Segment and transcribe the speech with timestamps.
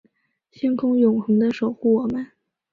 [0.49, 2.25] 星空永恒的守护我们